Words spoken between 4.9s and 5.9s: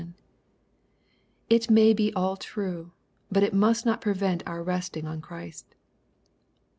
on Christ.